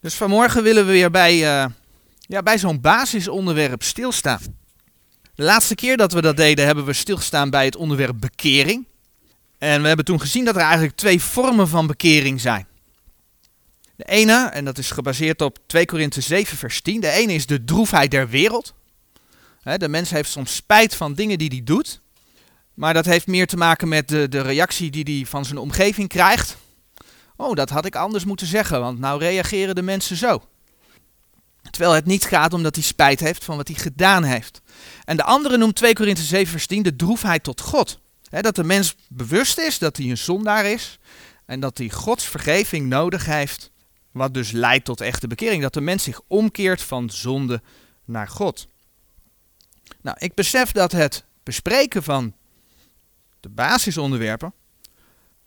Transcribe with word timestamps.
Dus 0.00 0.14
vanmorgen 0.14 0.62
willen 0.62 0.86
we 0.86 0.92
weer 0.92 1.10
bij, 1.10 1.34
uh, 1.34 1.70
ja, 2.20 2.42
bij 2.42 2.58
zo'n 2.58 2.80
basisonderwerp 2.80 3.82
stilstaan. 3.82 4.40
De 5.34 5.42
laatste 5.42 5.74
keer 5.74 5.96
dat 5.96 6.12
we 6.12 6.20
dat 6.20 6.36
deden, 6.36 6.66
hebben 6.66 6.84
we 6.84 6.92
stilgestaan 6.92 7.50
bij 7.50 7.64
het 7.64 7.76
onderwerp 7.76 8.20
bekering. 8.20 8.86
En 9.58 9.80
we 9.82 9.86
hebben 9.86 10.04
toen 10.04 10.20
gezien 10.20 10.44
dat 10.44 10.54
er 10.56 10.62
eigenlijk 10.62 10.96
twee 10.96 11.20
vormen 11.20 11.68
van 11.68 11.86
bekering 11.86 12.40
zijn. 12.40 12.66
De 13.96 14.04
ene, 14.04 14.48
en 14.52 14.64
dat 14.64 14.78
is 14.78 14.90
gebaseerd 14.90 15.40
op 15.42 15.58
2 15.66 15.84
Korinthe 15.84 16.20
7, 16.20 16.56
vers 16.56 16.80
10. 16.80 17.00
De 17.00 17.10
ene 17.10 17.32
is 17.32 17.46
de 17.46 17.64
droefheid 17.64 18.10
der 18.10 18.28
wereld. 18.28 18.74
De 19.62 19.88
mens 19.88 20.10
heeft 20.10 20.30
soms 20.30 20.54
spijt 20.54 20.94
van 20.94 21.14
dingen 21.14 21.38
die 21.38 21.48
hij 21.48 21.62
doet. 21.64 22.00
Maar 22.74 22.94
dat 22.94 23.04
heeft 23.04 23.26
meer 23.26 23.46
te 23.46 23.56
maken 23.56 23.88
met 23.88 24.08
de, 24.08 24.28
de 24.28 24.40
reactie 24.40 24.90
die 24.90 25.16
hij 25.16 25.26
van 25.26 25.44
zijn 25.44 25.58
omgeving 25.58 26.08
krijgt. 26.08 26.56
Oh, 27.40 27.54
dat 27.54 27.70
had 27.70 27.84
ik 27.84 27.96
anders 27.96 28.24
moeten 28.24 28.46
zeggen, 28.46 28.80
want 28.80 28.98
nou 28.98 29.20
reageren 29.20 29.74
de 29.74 29.82
mensen 29.82 30.16
zo. 30.16 30.42
Terwijl 31.70 31.94
het 31.94 32.06
niet 32.06 32.24
gaat 32.24 32.52
omdat 32.52 32.74
hij 32.74 32.84
spijt 32.84 33.20
heeft 33.20 33.44
van 33.44 33.56
wat 33.56 33.68
hij 33.68 33.76
gedaan 33.76 34.24
heeft. 34.24 34.60
En 35.04 35.16
de 35.16 35.22
andere 35.22 35.56
noemt 35.56 35.74
2 35.74 35.92
Korinthe 35.92 36.22
7 36.22 36.50
vers 36.50 36.66
10 36.66 36.82
de 36.82 36.96
droefheid 36.96 37.42
tot 37.42 37.60
God. 37.60 38.00
dat 38.30 38.54
de 38.54 38.64
mens 38.64 38.96
bewust 39.08 39.58
is 39.58 39.78
dat 39.78 39.96
hij 39.96 40.06
een 40.06 40.18
zondaar 40.18 40.64
is 40.64 40.98
en 41.46 41.60
dat 41.60 41.78
hij 41.78 41.90
Gods 41.90 42.24
vergeving 42.24 42.88
nodig 42.88 43.26
heeft, 43.26 43.70
wat 44.10 44.34
dus 44.34 44.50
leidt 44.50 44.84
tot 44.84 45.00
echte 45.00 45.26
bekering. 45.26 45.62
Dat 45.62 45.74
de 45.74 45.80
mens 45.80 46.02
zich 46.02 46.20
omkeert 46.26 46.82
van 46.82 47.10
zonde 47.10 47.62
naar 48.04 48.28
God. 48.28 48.66
Nou, 50.00 50.16
ik 50.20 50.34
besef 50.34 50.72
dat 50.72 50.92
het 50.92 51.24
bespreken 51.42 52.02
van 52.02 52.34
de 53.40 53.48
basisonderwerpen 53.48 54.52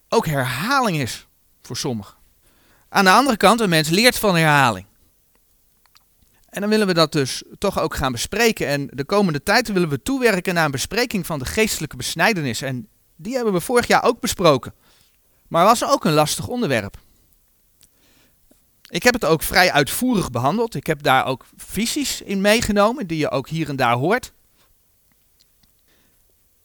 ook 0.10 0.26
herhaling 0.26 0.98
is 0.98 1.28
voor 1.68 1.78
sommigen. 1.78 2.16
Aan 2.90 3.04
de 3.04 3.12
andere 3.12 3.38
kant, 3.38 3.60
een 3.60 3.70
mens 3.70 3.90
leert 3.90 4.20
van 4.20 4.36
herhaling. 4.36 4.86
En 6.50 6.62
dan 6.62 6.70
willen 6.70 6.88
we 6.88 6.94
dat 6.94 7.12
dus 7.12 7.44
toch 7.58 7.80
ook 7.80 7.96
gaan 7.96 8.12
bespreken. 8.12 8.68
En 8.68 8.88
de 8.92 9.06
komende 9.06 9.44
tijd 9.44 9.72
willen 9.72 9.90
we 9.90 10.02
toewerken 10.02 10.54
naar 10.54 10.66
een 10.66 10.72
bespreking 10.72 11.26
van 11.26 11.40
de 11.40 11.46
geestelijke 11.46 11.96
besnijdenis. 11.96 12.62
En 12.62 12.88
die 13.16 13.36
hebben 13.36 13.54
we 13.54 13.60
vorig 13.60 13.88
jaar 13.88 14.04
ook 14.04 14.20
besproken. 14.20 14.74
Maar 15.48 15.66
was 15.66 15.86
ook 15.86 16.06
een 16.06 16.14
lastig 16.14 16.48
onderwerp. 16.48 16.98
Ik 18.90 19.04
heb 19.04 19.14
het 19.14 19.26
ook 19.26 19.44
vrij 19.44 19.72
uitvoerig 19.72 20.32
behandeld. 20.32 20.76
Ik 20.76 20.88
heb 20.88 21.04
daar 21.04 21.26
ook 21.26 21.46
visies 21.56 22.22
in 22.22 22.42
meegenomen, 22.42 23.08
die 23.08 23.18
je 23.18 23.30
ook 23.30 23.50
hier 23.50 23.70
en 23.70 23.76
daar 23.76 23.96
hoort 23.96 24.34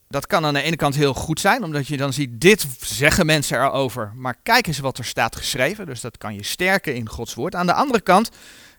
dat 0.09 0.27
kan 0.27 0.45
aan 0.45 0.53
de 0.53 0.61
ene 0.61 0.75
kant 0.75 0.95
heel 0.95 1.13
goed 1.13 1.39
zijn, 1.39 1.63
omdat 1.63 1.87
je 1.87 1.97
dan 1.97 2.13
ziet, 2.13 2.41
dit 2.41 2.67
zeggen 2.79 3.25
mensen 3.25 3.57
erover, 3.57 4.11
maar 4.15 4.35
kijk 4.43 4.67
eens 4.67 4.79
wat 4.79 4.97
er 4.97 5.05
staat 5.05 5.35
geschreven. 5.35 5.85
Dus 5.85 6.01
dat 6.01 6.17
kan 6.17 6.35
je 6.35 6.43
sterken 6.43 6.95
in 6.95 7.09
Gods 7.09 7.33
woord. 7.33 7.55
Aan 7.55 7.65
de 7.65 7.73
andere 7.73 8.01
kant 8.01 8.29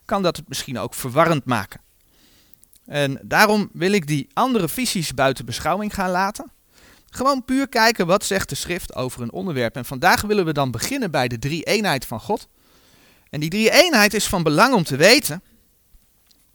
kan 0.04 0.22
dat 0.22 0.36
het 0.36 0.48
misschien 0.48 0.78
ook 0.78 0.94
verwarrend 0.94 1.44
maken. 1.44 1.80
En 2.86 3.20
daarom 3.22 3.70
wil 3.72 3.92
ik 3.92 4.06
die 4.06 4.28
andere 4.32 4.68
visies 4.68 5.14
buiten 5.14 5.44
beschouwing 5.44 5.94
gaan 5.94 6.10
laten. 6.10 6.50
Gewoon 7.10 7.44
puur 7.44 7.68
kijken 7.68 8.06
wat 8.06 8.24
zegt 8.24 8.48
de 8.48 8.54
schrift 8.54 8.94
over 8.94 9.22
een 9.22 9.32
onderwerp. 9.32 9.76
En 9.76 9.84
vandaag 9.84 10.20
willen 10.20 10.44
we 10.44 10.52
dan 10.52 10.70
beginnen 10.70 11.10
bij 11.10 11.28
de 11.28 11.38
drie 11.38 11.62
eenheid 11.62 12.06
van 12.06 12.20
God. 12.20 12.48
En 13.30 13.40
die 13.40 13.50
drie 13.50 13.70
eenheid 13.70 14.14
is 14.14 14.26
van 14.26 14.42
belang 14.42 14.74
om 14.74 14.84
te 14.84 14.96
weten. 14.96 15.42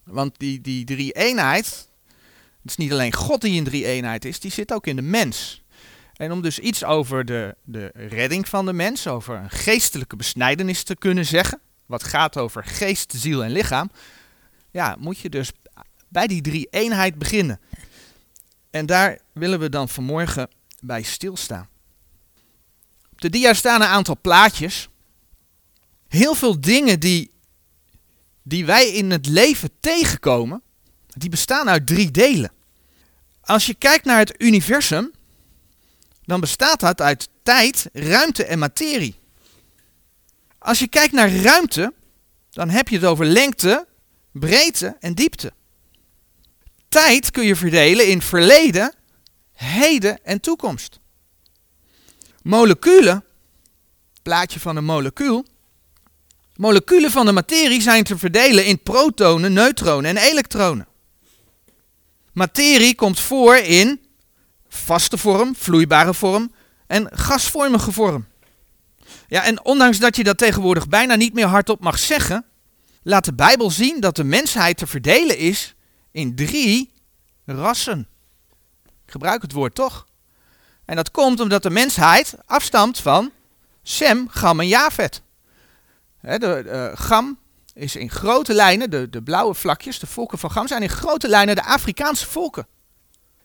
Want 0.04 0.38
die, 0.38 0.60
die 0.60 0.84
drie 0.84 1.12
eenheid, 1.12 1.88
het 2.66 2.78
is 2.78 2.84
niet 2.84 2.92
alleen 2.92 3.12
God 3.12 3.40
die 3.40 3.54
in 3.54 3.64
drie 3.64 3.86
eenheid 3.86 4.24
is, 4.24 4.40
die 4.40 4.50
zit 4.50 4.72
ook 4.72 4.86
in 4.86 4.96
de 4.96 5.02
mens. 5.02 5.62
En 6.12 6.32
om 6.32 6.42
dus 6.42 6.58
iets 6.58 6.84
over 6.84 7.24
de, 7.24 7.56
de 7.64 7.90
redding 7.94 8.48
van 8.48 8.66
de 8.66 8.72
mens, 8.72 9.06
over 9.06 9.36
een 9.36 9.50
geestelijke 9.50 10.16
besnijdenis 10.16 10.82
te 10.82 10.96
kunnen 10.96 11.26
zeggen, 11.26 11.60
wat 11.86 12.04
gaat 12.04 12.36
over 12.36 12.64
geest, 12.64 13.12
ziel 13.16 13.44
en 13.44 13.50
lichaam, 13.50 13.90
ja, 14.70 14.96
moet 14.98 15.18
je 15.18 15.28
dus 15.28 15.52
bij 16.08 16.26
die 16.26 16.40
drie 16.40 16.66
eenheid 16.70 17.18
beginnen. 17.18 17.60
En 18.70 18.86
daar 18.86 19.18
willen 19.32 19.58
we 19.58 19.68
dan 19.68 19.88
vanmorgen 19.88 20.48
bij 20.80 21.02
stilstaan. 21.02 21.68
Op 23.12 23.20
de 23.20 23.30
dia 23.30 23.54
staan 23.54 23.80
een 23.80 23.88
aantal 23.88 24.18
plaatjes. 24.20 24.88
Heel 26.08 26.34
veel 26.34 26.60
dingen 26.60 27.00
die, 27.00 27.30
die 28.42 28.66
wij 28.66 28.88
in 28.88 29.10
het 29.10 29.26
leven 29.26 29.70
tegenkomen, 29.80 30.62
die 31.06 31.30
bestaan 31.30 31.68
uit 31.68 31.86
drie 31.86 32.10
delen. 32.10 32.54
Als 33.46 33.66
je 33.66 33.74
kijkt 33.74 34.04
naar 34.04 34.18
het 34.18 34.34
universum, 34.38 35.12
dan 36.24 36.40
bestaat 36.40 36.80
dat 36.80 37.00
uit 37.00 37.28
tijd, 37.42 37.88
ruimte 37.92 38.44
en 38.44 38.58
materie. 38.58 39.18
Als 40.58 40.78
je 40.78 40.88
kijkt 40.88 41.12
naar 41.12 41.34
ruimte, 41.34 41.92
dan 42.50 42.68
heb 42.68 42.88
je 42.88 42.96
het 42.96 43.04
over 43.04 43.26
lengte, 43.26 43.86
breedte 44.32 44.96
en 45.00 45.14
diepte. 45.14 45.52
Tijd 46.88 47.30
kun 47.30 47.44
je 47.44 47.56
verdelen 47.56 48.08
in 48.08 48.22
verleden, 48.22 48.94
heden 49.52 50.24
en 50.24 50.40
toekomst. 50.40 50.98
Moleculen, 52.42 53.24
plaatje 54.22 54.60
van 54.60 54.76
een 54.76 54.84
molecuul. 54.84 55.46
Moleculen 56.56 57.10
van 57.10 57.26
de 57.26 57.32
materie 57.32 57.80
zijn 57.80 58.04
te 58.04 58.18
verdelen 58.18 58.66
in 58.66 58.82
protonen, 58.82 59.52
neutronen 59.52 60.16
en 60.16 60.22
elektronen. 60.22 60.86
Materie 62.36 62.94
komt 62.94 63.20
voor 63.20 63.56
in 63.56 64.00
vaste 64.68 65.18
vorm, 65.18 65.56
vloeibare 65.56 66.14
vorm 66.14 66.52
en 66.86 67.08
gasvormige 67.12 67.92
vorm. 67.92 68.26
Ja, 69.28 69.42
en 69.42 69.64
ondanks 69.64 69.98
dat 69.98 70.16
je 70.16 70.24
dat 70.24 70.38
tegenwoordig 70.38 70.88
bijna 70.88 71.14
niet 71.14 71.34
meer 71.34 71.46
hardop 71.46 71.80
mag 71.80 71.98
zeggen, 71.98 72.44
laat 73.02 73.24
de 73.24 73.34
Bijbel 73.34 73.70
zien 73.70 74.00
dat 74.00 74.16
de 74.16 74.24
mensheid 74.24 74.76
te 74.76 74.86
verdelen 74.86 75.38
is 75.38 75.74
in 76.10 76.34
drie 76.34 76.92
rassen. 77.44 78.08
Ik 78.84 79.12
gebruik 79.12 79.42
het 79.42 79.52
woord 79.52 79.74
toch? 79.74 80.06
En 80.84 80.96
dat 80.96 81.10
komt 81.10 81.40
omdat 81.40 81.62
de 81.62 81.70
mensheid 81.70 82.34
afstamt 82.46 82.98
van 82.98 83.32
Sem, 83.82 84.28
Gam 84.28 84.60
en 84.60 84.68
Javet. 84.68 85.22
de, 86.20 86.62
uh, 86.66 87.06
Gam 87.06 87.38
is 87.76 87.96
in 87.96 88.10
grote 88.10 88.54
lijnen, 88.54 88.90
de, 88.90 89.10
de 89.10 89.22
blauwe 89.22 89.54
vlakjes, 89.54 89.98
de 89.98 90.06
volken 90.06 90.38
van 90.38 90.50
Gam, 90.50 90.68
zijn 90.68 90.82
in 90.82 90.88
grote 90.88 91.28
lijnen 91.28 91.54
de 91.54 91.64
Afrikaanse 91.64 92.26
volken. 92.26 92.66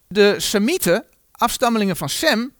De 0.07 0.39
Semieten, 0.39 1.05
afstammelingen 1.31 1.97
van 1.97 2.09
Sem, 2.09 2.53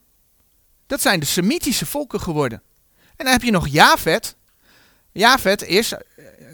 dat 0.88 1.02
zijn 1.02 1.20
de 1.20 1.26
Semitische 1.26 1.86
volken 1.86 2.22
geworden. 2.22 2.62
En 3.16 3.26
dan 3.26 3.34
heb 3.34 3.44
je 3.44 3.52
nog 3.52 3.68
Javet. 3.68 4.36
Javet 5.12 5.62
is, 5.62 5.92
eh, 5.92 6.00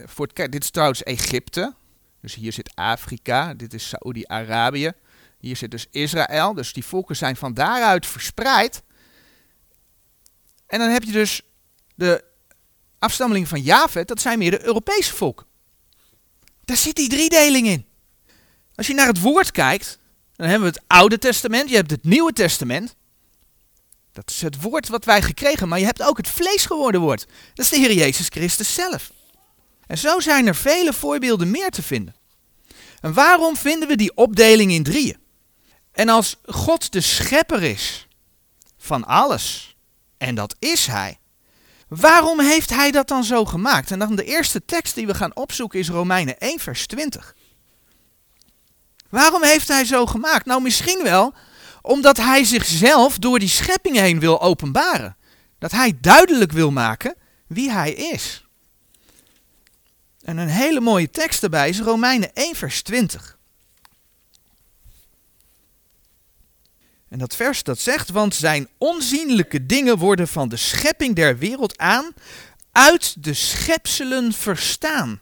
voor 0.05 0.29
dit 0.33 0.63
is 0.63 0.69
trouwens 0.69 1.03
Egypte, 1.03 1.75
dus 2.21 2.35
hier 2.35 2.53
zit 2.53 2.71
Afrika, 2.75 3.53
dit 3.53 3.73
is 3.73 3.87
Saoedi-Arabië, 3.87 4.91
hier 5.39 5.55
zit 5.55 5.71
dus 5.71 5.87
Israël, 5.91 6.53
dus 6.53 6.73
die 6.73 6.85
volken 6.85 7.15
zijn 7.15 7.35
van 7.35 7.53
daaruit 7.53 8.05
verspreid. 8.05 8.83
En 10.67 10.79
dan 10.79 10.89
heb 10.89 11.03
je 11.03 11.11
dus 11.11 11.41
de 11.95 12.23
afstammelingen 12.99 13.47
van 13.47 13.61
Javet, 13.61 14.07
dat 14.07 14.21
zijn 14.21 14.39
meer 14.39 14.51
de 14.51 14.65
Europese 14.65 15.13
volken. 15.13 15.45
Daar 16.65 16.77
zit 16.77 16.95
die 16.95 17.09
driedeling 17.09 17.67
in. 17.67 17.85
Als 18.75 18.87
je 18.87 18.93
naar 18.93 19.07
het 19.07 19.21
woord 19.21 19.51
kijkt, 19.51 19.99
dan 20.35 20.47
hebben 20.47 20.71
we 20.71 20.75
het 20.75 20.83
Oude 20.87 21.17
Testament, 21.17 21.69
je 21.69 21.75
hebt 21.75 21.91
het 21.91 22.03
Nieuwe 22.03 22.33
Testament. 22.33 22.95
Dat 24.11 24.29
is 24.31 24.41
het 24.41 24.61
woord 24.61 24.87
wat 24.87 25.05
wij 25.05 25.21
gekregen, 25.21 25.67
maar 25.67 25.79
je 25.79 25.85
hebt 25.85 26.03
ook 26.03 26.17
het 26.17 26.27
vlees 26.27 26.65
geworden 26.65 27.01
woord. 27.01 27.25
Dat 27.53 27.65
is 27.65 27.71
de 27.71 27.77
Heer 27.77 27.93
Jezus 27.93 28.27
Christus 28.27 28.73
zelf. 28.73 29.11
En 29.87 29.97
zo 29.97 30.19
zijn 30.19 30.47
er 30.47 30.55
vele 30.55 30.93
voorbeelden 30.93 31.51
meer 31.51 31.69
te 31.69 31.83
vinden. 31.83 32.15
En 32.99 33.13
waarom 33.13 33.55
vinden 33.57 33.87
we 33.87 33.95
die 33.95 34.15
opdeling 34.15 34.71
in 34.71 34.83
drieën? 34.83 35.17
En 35.91 36.09
als 36.09 36.35
God 36.45 36.91
de 36.91 37.01
schepper 37.01 37.63
is 37.63 38.07
van 38.77 39.03
alles, 39.03 39.75
en 40.17 40.35
dat 40.35 40.55
is 40.59 40.87
Hij, 40.87 41.19
Waarom 41.87 42.39
heeft 42.39 42.69
hij 42.69 42.91
dat 42.91 43.07
dan 43.07 43.23
zo 43.23 43.45
gemaakt? 43.45 43.91
En 43.91 43.99
dan 43.99 44.15
de 44.15 44.23
eerste 44.23 44.65
tekst 44.65 44.95
die 44.95 45.07
we 45.07 45.13
gaan 45.13 45.35
opzoeken 45.35 45.79
is 45.79 45.89
Romeinen 45.89 46.37
1, 46.37 46.59
vers 46.59 46.87
20. 46.87 47.35
Waarom 49.09 49.43
heeft 49.43 49.67
hij 49.67 49.85
zo 49.85 50.05
gemaakt? 50.05 50.45
Nou, 50.45 50.61
misschien 50.61 51.03
wel 51.03 51.33
omdat 51.81 52.17
hij 52.17 52.43
zichzelf 52.43 53.17
door 53.17 53.39
die 53.39 53.49
schepping 53.49 53.97
heen 53.97 54.19
wil 54.19 54.41
openbaren. 54.41 55.17
Dat 55.59 55.71
hij 55.71 55.97
duidelijk 56.01 56.51
wil 56.51 56.71
maken 56.71 57.15
wie 57.47 57.71
hij 57.71 57.93
is. 57.93 58.45
En 60.21 60.37
een 60.37 60.47
hele 60.47 60.79
mooie 60.79 61.09
tekst 61.09 61.41
daarbij 61.41 61.69
is 61.69 61.79
Romeinen 61.79 62.33
1, 62.33 62.55
vers 62.55 62.81
20. 62.81 63.36
En 67.09 67.19
dat 67.19 67.35
vers 67.35 67.63
dat 67.63 67.79
zegt, 67.79 68.09
want 68.09 68.35
zijn 68.35 68.69
onzienlijke 68.77 69.65
dingen 69.65 69.97
worden 69.97 70.27
van 70.27 70.49
de 70.49 70.57
schepping 70.57 71.15
der 71.15 71.37
wereld 71.37 71.77
aan 71.77 72.11
uit 72.71 73.23
de 73.23 73.33
schepselen 73.33 74.33
verstaan 74.33 75.19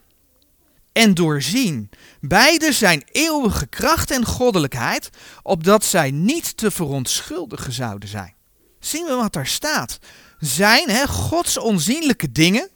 en 0.92 1.14
doorzien. 1.14 1.90
Beide 2.22 2.74
zijn 2.74 3.04
eeuwige 3.12 3.68
kracht 3.68 4.12
en 4.12 4.26
goddelijkheid, 4.26 5.10
opdat 5.44 5.86
zij 5.86 6.12
niet 6.12 6.58
te 6.58 6.72
verontschuldigen 6.72 7.74
zouden 7.74 8.10
zijn. 8.10 8.34
Zien 8.80 9.06
we 9.06 9.14
wat 9.14 9.34
daar 9.34 9.48
staat? 9.48 10.00
Zijn 10.40 10.90
hè, 10.90 11.08
Gods 11.08 11.58
onzienlijke 11.58 12.31
dingen, 12.31 12.70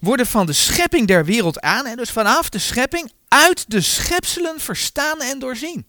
worden 0.00 0.26
van 0.26 0.46
de 0.46 0.52
schepping 0.52 1.06
der 1.06 1.24
wereld 1.24 1.60
aan, 1.60 1.86
en 1.86 1.96
dus 1.96 2.10
vanaf 2.10 2.48
de 2.48 2.58
schepping, 2.58 3.12
uit 3.28 3.64
de 3.68 3.80
schepselen 3.80 4.60
verstaan 4.60 5.20
en 5.20 5.38
doorzien. 5.38 5.86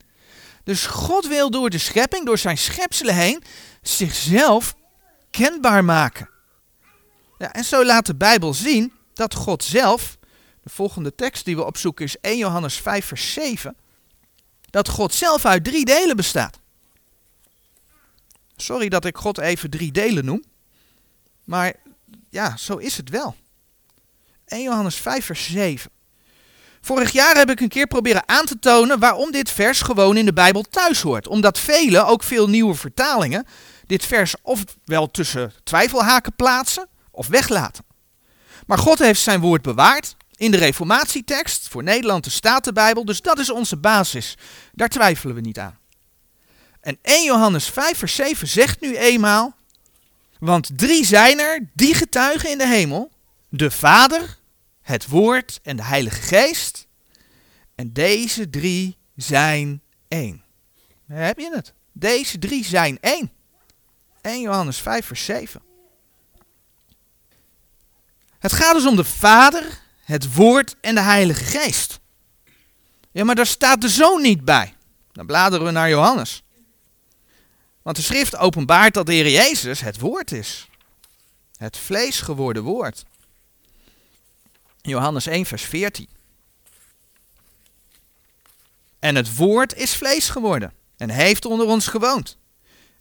Dus 0.63 0.85
God 0.85 1.27
wil 1.27 1.51
door 1.51 1.69
de 1.69 1.77
schepping, 1.77 2.25
door 2.25 2.37
zijn 2.37 2.57
schepselen 2.57 3.15
heen, 3.15 3.43
zichzelf 3.81 4.75
kenbaar 5.31 5.85
maken. 5.85 6.29
Ja, 7.37 7.53
en 7.53 7.63
zo 7.63 7.85
laat 7.85 8.05
de 8.05 8.15
Bijbel 8.15 8.53
zien 8.53 8.93
dat 9.13 9.35
God 9.35 9.63
zelf, 9.63 10.17
de 10.63 10.69
volgende 10.69 11.15
tekst 11.15 11.45
die 11.45 11.55
we 11.55 11.65
opzoeken 11.65 12.05
is 12.05 12.19
1 12.19 12.37
Johannes 12.37 12.75
5 12.75 13.05
vers 13.05 13.33
7, 13.33 13.75
dat 14.69 14.89
God 14.89 15.13
zelf 15.13 15.45
uit 15.45 15.63
drie 15.63 15.85
delen 15.85 16.15
bestaat. 16.15 16.59
Sorry 18.55 18.89
dat 18.89 19.05
ik 19.05 19.17
God 19.17 19.37
even 19.37 19.69
drie 19.69 19.91
delen 19.91 20.25
noem, 20.25 20.43
maar 21.43 21.73
ja, 22.29 22.57
zo 22.57 22.77
is 22.77 22.97
het 22.97 23.09
wel. 23.09 23.35
1 24.45 24.63
Johannes 24.63 24.95
5 24.95 25.25
vers 25.25 25.51
7. 25.51 25.91
Vorig 26.81 27.11
jaar 27.11 27.35
heb 27.35 27.49
ik 27.49 27.59
een 27.59 27.67
keer 27.67 27.87
proberen 27.87 28.23
aan 28.25 28.45
te 28.45 28.59
tonen 28.59 28.99
waarom 28.99 29.31
dit 29.31 29.49
vers 29.49 29.81
gewoon 29.81 30.17
in 30.17 30.25
de 30.25 30.33
Bijbel 30.33 30.61
thuis 30.61 31.01
hoort. 31.01 31.27
Omdat 31.27 31.59
velen, 31.59 32.07
ook 32.07 32.23
veel 32.23 32.49
nieuwe 32.49 32.75
vertalingen, 32.75 33.45
dit 33.85 34.05
vers 34.05 34.35
ofwel 34.41 35.11
tussen 35.11 35.53
twijfelhaken 35.63 36.35
plaatsen 36.35 36.87
of 37.11 37.27
weglaten. 37.27 37.85
Maar 38.67 38.77
God 38.77 38.99
heeft 38.99 39.21
zijn 39.21 39.39
woord 39.39 39.61
bewaard 39.61 40.15
in 40.35 40.51
de 40.51 40.57
reformatietekst, 40.57 41.67
voor 41.67 41.83
Nederland 41.83 42.23
de 42.23 42.29
Statenbijbel, 42.29 43.05
dus 43.05 43.21
dat 43.21 43.39
is 43.39 43.51
onze 43.51 43.77
basis. 43.77 44.37
Daar 44.73 44.89
twijfelen 44.89 45.35
we 45.35 45.41
niet 45.41 45.59
aan. 45.59 45.79
En 46.81 46.97
1 47.01 47.23
Johannes 47.23 47.69
5 47.69 47.97
vers 47.97 48.15
7 48.15 48.47
zegt 48.47 48.81
nu 48.81 48.95
eenmaal, 48.95 49.55
want 50.39 50.69
drie 50.75 51.05
zijn 51.05 51.39
er, 51.39 51.69
die 51.73 51.93
getuigen 51.93 52.49
in 52.49 52.57
de 52.57 52.67
hemel, 52.67 53.11
de 53.49 53.71
Vader, 53.71 54.37
het 54.91 55.07
Woord 55.07 55.59
en 55.63 55.75
de 55.75 55.83
Heilige 55.83 56.21
Geest. 56.21 56.87
En 57.75 57.93
deze 57.93 58.49
drie 58.49 58.97
zijn 59.15 59.81
één. 60.07 60.43
Heb 61.07 61.39
je 61.39 61.51
het? 61.53 61.73
Deze 61.91 62.39
drie 62.39 62.65
zijn 62.65 62.97
één. 63.01 63.31
1 64.21 64.41
Johannes 64.41 64.77
5 64.77 65.05
vers 65.05 65.25
7. 65.25 65.61
Het 68.39 68.53
gaat 68.53 68.73
dus 68.73 68.85
om 68.85 68.95
de 68.95 69.03
Vader, 69.03 69.79
het 70.03 70.35
Woord 70.35 70.75
en 70.81 70.95
de 70.95 71.01
Heilige 71.01 71.43
Geest. 71.43 71.99
Ja, 73.11 73.23
maar 73.23 73.35
daar 73.35 73.45
staat 73.45 73.81
de 73.81 73.89
Zoon 73.89 74.21
niet 74.21 74.45
bij. 74.45 74.73
Dan 75.11 75.25
bladeren 75.25 75.65
we 75.65 75.71
naar 75.71 75.89
Johannes. 75.89 76.43
Want 77.81 77.95
de 77.95 78.01
schrift 78.01 78.37
openbaart 78.37 78.93
dat 78.93 79.05
de 79.05 79.13
Heer 79.13 79.29
Jezus 79.29 79.81
het 79.81 79.99
Woord 79.99 80.31
is. 80.31 80.67
Het 81.57 81.77
vlees 81.77 82.21
geworden 82.21 82.63
Woord. 82.63 83.03
Johannes 84.81 85.25
1, 85.25 85.45
vers 85.45 85.63
14. 85.63 86.07
En 88.99 89.15
het 89.15 89.35
woord 89.35 89.75
is 89.75 89.93
vlees 89.93 90.29
geworden 90.29 90.73
en 90.97 91.09
heeft 91.09 91.45
onder 91.45 91.67
ons 91.67 91.87
gewoond. 91.87 92.37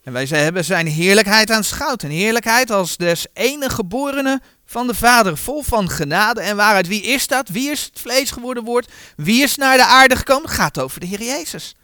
En 0.03 0.13
wij 0.13 0.25
hebben 0.25 0.65
zijn 0.65 0.87
heerlijkheid 0.87 1.51
aanschouwd. 1.51 2.03
Een 2.03 2.11
heerlijkheid 2.11 2.71
als 2.71 2.97
des 2.97 3.27
enige 3.33 3.75
geborene 3.75 4.41
van 4.65 4.87
de 4.87 4.95
Vader, 4.95 5.37
vol 5.37 5.63
van 5.63 5.91
genade 5.91 6.41
en 6.41 6.57
waarheid. 6.57 6.87
Wie 6.87 7.03
is 7.03 7.27
dat? 7.27 7.49
Wie 7.49 7.71
is 7.71 7.85
het 7.85 8.01
vlees 8.01 8.31
geworden 8.31 8.65
woord? 8.65 8.93
Wie 9.17 9.43
is 9.43 9.57
naar 9.57 9.77
de 9.77 9.85
aarde 9.85 10.17
gekomen? 10.17 10.49
Gaat 10.51 10.79
over 10.79 11.01
de 11.01 11.07
Heer 11.07 11.23
Jezus. 11.23 11.75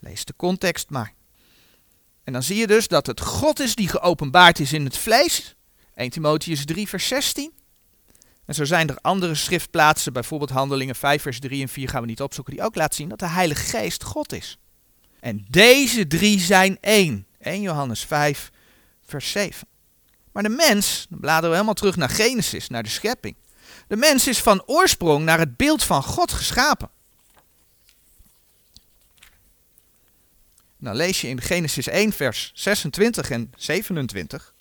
Lees 0.00 0.24
de 0.24 0.34
context 0.36 0.90
maar. 0.90 1.12
En 2.24 2.32
dan 2.32 2.42
zie 2.42 2.56
je 2.56 2.66
dus 2.66 2.88
dat 2.88 3.06
het 3.06 3.20
God 3.20 3.60
is 3.60 3.74
die 3.74 3.88
geopenbaard 3.88 4.58
is 4.60 4.72
in 4.72 4.84
het 4.84 4.98
vlees. 4.98 5.54
1 5.94 6.10
Timotheus 6.10 6.64
3, 6.64 6.88
vers 6.88 7.08
16. 7.08 7.52
En 8.48 8.54
zo 8.54 8.64
zijn 8.64 8.88
er 8.88 8.98
andere 9.00 9.34
schriftplaatsen, 9.34 10.12
bijvoorbeeld 10.12 10.50
Handelingen 10.50 10.94
5, 10.94 11.22
vers 11.22 11.40
3 11.40 11.62
en 11.62 11.68
4 11.68 11.88
gaan 11.88 12.00
we 12.00 12.06
niet 12.06 12.22
opzoeken, 12.22 12.54
die 12.54 12.64
ook 12.64 12.74
laten 12.74 12.94
zien 12.94 13.08
dat 13.08 13.18
de 13.18 13.28
Heilige 13.28 13.64
Geest 13.64 14.04
God 14.04 14.32
is. 14.32 14.58
En 15.20 15.46
deze 15.48 16.06
drie 16.06 16.40
zijn 16.40 16.78
één. 16.80 17.26
1 17.40 17.60
Johannes 17.60 18.04
5, 18.04 18.50
vers 19.06 19.30
7. 19.30 19.68
Maar 20.32 20.42
de 20.42 20.48
mens, 20.48 21.06
dan 21.08 21.20
bladeren 21.20 21.48
we 21.48 21.54
helemaal 21.54 21.74
terug 21.74 21.96
naar 21.96 22.08
Genesis, 22.08 22.68
naar 22.68 22.82
de 22.82 22.88
schepping. 22.88 23.36
De 23.86 23.96
mens 23.96 24.26
is 24.26 24.42
van 24.42 24.62
oorsprong 24.66 25.24
naar 25.24 25.38
het 25.38 25.56
beeld 25.56 25.84
van 25.84 26.02
God 26.02 26.32
geschapen. 26.32 26.90
Dan 30.78 30.96
lees 30.96 31.20
je 31.20 31.28
in 31.28 31.40
Genesis 31.40 31.86
1, 31.86 32.12
vers 32.12 32.50
26 32.54 33.30
en 33.30 33.52
27. 33.56 34.54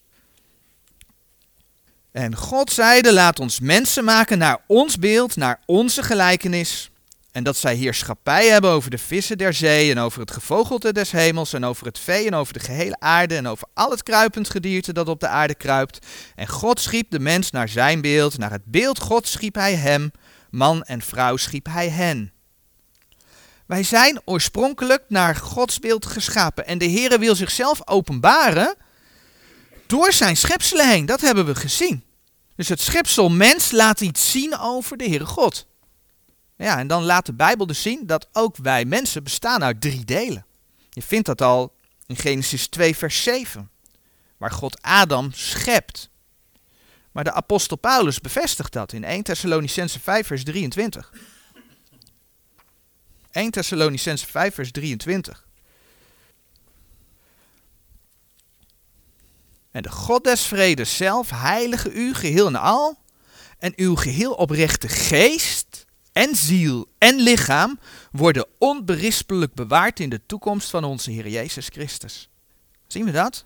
En 2.18 2.36
God 2.36 2.72
zeide, 2.72 3.14
laat 3.14 3.40
ons 3.40 3.60
mensen 3.60 4.04
maken 4.04 4.38
naar 4.38 4.60
ons 4.68 4.98
beeld, 4.98 5.36
naar 5.36 5.60
onze 5.66 6.04
gelijkenis. 6.04 6.90
En 7.32 7.44
dat 7.44 7.58
zij 7.58 7.76
heerschappij 7.76 8.48
hebben 8.48 8.72
over 8.72 8.90
de 8.90 8.98
vissen 8.98 9.38
der 9.38 9.54
zee 9.54 9.92
en 9.92 10.00
over 10.00 10.20
het 10.20 10.32
gevogelte 10.32 10.94
des 10.94 11.12
hemels 11.12 11.54
en 11.54 11.66
over 11.66 11.86
het 11.86 12.00
vee 12.00 12.28
en 12.28 12.34
over 12.34 12.54
de 12.54 12.60
gehele 12.60 12.96
aarde 13.00 13.36
en 13.36 13.48
over 13.48 13.68
al 13.74 13.92
het 13.92 14.04
kruipend 14.04 14.50
gedierte 14.50 14.94
dat 14.94 15.08
op 15.08 15.20
de 15.20 15.28
aarde 15.28 15.56
kruipt. 15.56 16.06
En 16.36 16.48
God 16.48 16.80
schiep 16.80 17.12
de 17.12 17.20
mens 17.20 17.52
naar 17.52 17.70
zijn 17.70 18.02
beeld, 18.02 18.38
naar 18.38 18.52
het 18.52 18.66
beeld 18.66 19.00
God 19.00 19.28
schiep 19.28 19.56
hij 19.56 19.76
hem, 19.76 20.12
man 20.50 20.84
en 20.84 21.02
vrouw 21.02 21.36
schiep 21.36 21.66
hij 21.66 21.90
hen. 21.90 22.32
Wij 23.66 23.84
zijn 23.84 24.22
oorspronkelijk 24.26 25.04
naar 25.08 25.36
Gods 25.36 25.80
beeld 25.80 26.06
geschapen 26.06 26.68
en 26.68 26.78
de 26.78 26.90
Heere 26.90 27.20
wil 27.20 27.36
zichzelf 27.36 27.88
openbaren 27.88 28.76
door 29.88 30.14
zijn 30.14 30.38
schepselen 30.38 30.90
heen. 30.90 31.06
Dat 31.06 31.22
hebben 31.22 31.46
we 31.46 31.56
gezien. 31.56 32.06
Dus 32.58 32.70
het 32.70 32.82
schepsel 32.82 33.30
mens 33.30 33.72
laat 33.72 34.02
iets 34.02 34.32
zien 34.32 34.58
over 34.58 34.98
de 34.98 35.04
Heere 35.04 35.26
God. 35.26 35.68
Ja, 36.56 36.80
en 36.80 36.88
dan 36.88 37.04
laat 37.04 37.26
de 37.26 37.34
Bijbel 37.34 37.68
dus 37.68 37.82
zien 37.82 38.06
dat 38.06 38.28
ook 38.32 38.58
wij 38.58 38.86
mensen 38.86 39.24
bestaan 39.24 39.64
uit 39.64 39.82
drie 39.82 40.06
delen. 40.06 40.46
Je 40.90 41.02
vindt 41.02 41.26
dat 41.26 41.42
al 41.42 41.76
in 42.06 42.16
Genesis 42.16 42.68
2, 42.68 42.96
vers 42.96 43.24
7, 43.24 43.70
waar 44.38 44.52
God 44.52 44.82
Adam 44.82 45.32
schept. 45.34 46.10
Maar 47.12 47.24
de 47.24 47.32
apostel 47.32 47.78
Paulus 47.78 48.22
bevestigt 48.22 48.74
dat 48.74 48.94
in 48.94 49.04
1 49.04 49.24
Thessalonicense 49.24 50.00
5, 50.00 50.28
vers 50.28 50.44
23. 50.44 51.12
1 53.32 53.52
Thessalonicense 53.52 54.26
5, 54.26 54.54
vers 54.54 54.72
23. 54.72 55.47
En 59.72 59.82
de 59.82 59.92
God 59.92 60.24
des 60.24 60.42
vredes 60.42 60.98
zelf 60.98 61.30
heilige 61.30 61.92
u 61.94 62.14
geheel 62.14 62.48
en 62.48 62.56
al. 62.56 62.98
En 63.60 63.74
uw 63.76 63.96
geheel 63.96 64.34
oprechte 64.34 64.88
geest 64.88 65.86
en 66.12 66.36
ziel 66.36 66.88
en 66.98 67.16
lichaam 67.16 67.80
worden 68.12 68.46
onberispelijk 68.58 69.54
bewaard 69.54 70.00
in 70.00 70.10
de 70.10 70.26
toekomst 70.26 70.70
van 70.70 70.84
onze 70.84 71.12
Heer 71.12 71.28
Jezus 71.28 71.68
Christus. 71.68 72.30
Zien 72.88 73.06
we 73.06 73.12
dat? 73.12 73.46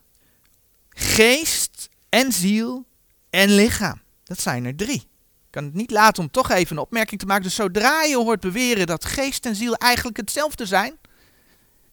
Geest 0.89 1.89
en 2.09 2.31
ziel 2.31 2.85
en 3.29 3.55
lichaam. 3.55 4.01
Dat 4.23 4.41
zijn 4.41 4.65
er 4.65 4.75
drie. 4.75 5.09
Ik 5.51 5.57
kan 5.57 5.63
het 5.63 5.73
niet 5.73 5.91
laten 5.91 6.23
om 6.23 6.31
toch 6.31 6.49
even 6.49 6.75
een 6.75 6.81
opmerking 6.81 7.19
te 7.19 7.25
maken. 7.25 7.43
Dus 7.43 7.55
zodra 7.55 8.03
je 8.03 8.15
hoort 8.15 8.39
beweren 8.39 8.87
dat 8.87 9.05
geest 9.05 9.45
en 9.45 9.55
ziel 9.55 9.75
eigenlijk 9.75 10.17
hetzelfde 10.17 10.65
zijn, 10.65 10.97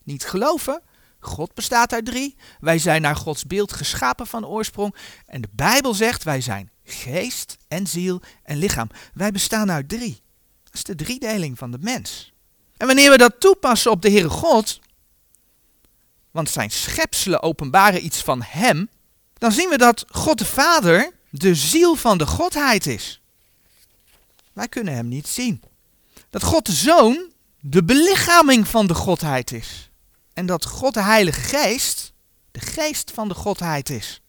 niet 0.02 0.24
geloven, 0.24 0.82
God 1.20 1.54
bestaat 1.54 1.92
uit 1.92 2.04
drie. 2.04 2.36
Wij 2.60 2.78
zijn 2.78 3.02
naar 3.02 3.16
Gods 3.16 3.44
beeld 3.44 3.72
geschapen 3.72 4.26
van 4.26 4.46
oorsprong. 4.46 4.94
En 5.26 5.40
de 5.40 5.48
Bijbel 5.52 5.94
zegt 5.94 6.22
wij 6.22 6.40
zijn 6.40 6.70
geest 6.84 7.56
en 7.68 7.86
ziel 7.86 8.20
en 8.42 8.56
lichaam. 8.56 8.88
Wij 9.14 9.32
bestaan 9.32 9.70
uit 9.70 9.88
drie. 9.88 10.22
Dat 10.64 10.74
is 10.74 10.82
de 10.82 10.94
driedeling 10.94 11.58
van 11.58 11.70
de 11.70 11.78
mens. 11.80 12.32
En 12.76 12.86
wanneer 12.86 13.10
we 13.10 13.16
dat 13.16 13.40
toepassen 13.40 13.90
op 13.90 14.02
de 14.02 14.10
Heere 14.10 14.28
God, 14.28 14.80
want 16.30 16.50
zijn 16.50 16.70
schepselen 16.70 17.42
openbaren 17.42 18.04
iets 18.04 18.22
van 18.22 18.42
Hem, 18.42 18.88
dan 19.38 19.52
zien 19.52 19.68
we 19.68 19.78
dat 19.78 20.04
God 20.08 20.38
de 20.38 20.44
Vader 20.44 21.12
de 21.30 21.54
ziel 21.54 21.94
van 21.94 22.18
de 22.18 22.26
Godheid 22.26 22.86
is. 22.86 23.20
Wij 24.52 24.68
kunnen 24.68 24.94
Hem 24.94 25.08
niet 25.08 25.28
zien. 25.28 25.62
Dat 26.30 26.42
God 26.42 26.66
de 26.66 26.72
Zoon 26.72 27.32
de 27.60 27.84
belichaming 27.84 28.68
van 28.68 28.86
de 28.86 28.94
Godheid 28.94 29.52
is 29.52 29.87
en 30.38 30.46
dat 30.46 30.66
God 30.66 30.94
de 30.94 31.02
Heilige 31.02 31.40
Geest 31.40 32.12
de 32.50 32.60
geest 32.60 33.10
van 33.10 33.28
de 33.28 33.34
Godheid 33.34 33.90
is. 33.90 34.20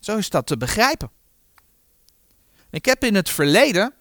Zo 0.00 0.16
is 0.16 0.30
dat 0.30 0.46
te 0.46 0.56
begrijpen. 0.56 1.10
Ik 2.70 2.84
heb 2.84 3.04
in 3.04 3.14
het 3.14 3.30
verleden 3.30 3.94